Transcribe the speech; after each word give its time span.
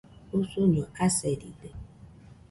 usuño 0.37 0.81
aseride 1.05 1.69